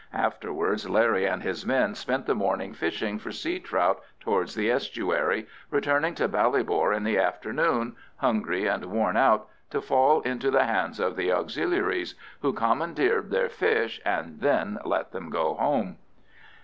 [0.15, 5.45] Afterwards Larry and his men spent the morning fishing for sea trout towards the estuary,
[5.69, 10.99] returning to Ballybor in the afternoon, hungry and worn out, to fall into the hands
[10.99, 15.97] of the Auxiliaries, who commandeered their fish and then let them go home.